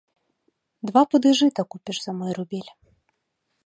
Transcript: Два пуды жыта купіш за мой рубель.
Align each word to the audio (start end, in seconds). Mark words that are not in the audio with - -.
Два 0.91 1.03
пуды 1.13 1.29
жыта 1.43 1.61
купіш 1.77 1.97
за 2.09 2.19
мой 2.23 2.31
рубель. 2.43 2.69